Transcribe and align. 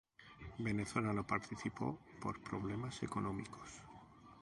Venezuela 0.57 1.13
no 1.13 1.27
participó 1.27 1.99
por 2.19 2.41
problemas 2.41 3.03
económicos. 3.03 3.69